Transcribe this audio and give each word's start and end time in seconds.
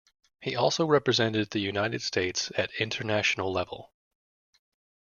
He 0.41 0.55
also 0.55 0.87
represented 0.87 1.51
the 1.51 1.59
United 1.61 2.01
States 2.01 2.51
at 2.57 2.71
international 2.79 3.51
level. 3.53 3.93